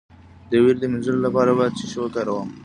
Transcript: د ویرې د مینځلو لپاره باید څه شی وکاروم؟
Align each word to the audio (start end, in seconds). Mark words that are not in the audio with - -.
د 0.49 0.51
ویرې 0.63 0.79
د 0.81 0.85
مینځلو 0.91 1.25
لپاره 1.27 1.51
باید 1.57 1.77
څه 1.79 1.85
شی 1.89 1.97
وکاروم؟ 2.01 2.49